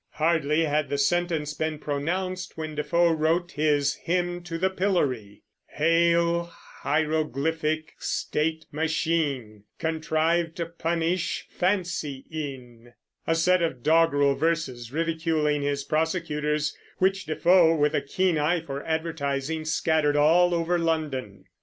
[0.13, 5.43] Hardly had the sentence been pronounced when Defoe wrote his "Hymn to the Pillory,"
[5.75, 12.93] Hail hieroglyphic state machine, Contrived to punish fancy in,
[13.27, 18.83] a set of doggerel verses ridiculing his prosecutors, which Defoe, with a keen eye for
[18.83, 21.45] advertising, scattered all over London.